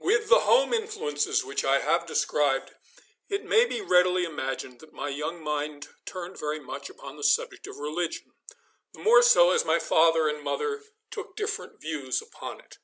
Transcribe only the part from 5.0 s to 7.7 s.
young mind turned very much upon the subject